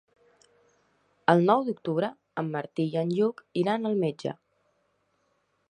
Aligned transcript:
El 1.33 1.43
nou 1.51 1.61
d'octubre 1.67 2.09
en 2.43 2.49
Martí 2.57 2.87
i 2.95 2.99
en 3.03 3.13
Lluc 3.19 3.47
iran 3.65 3.91
al 3.91 4.03
metge. 4.07 4.35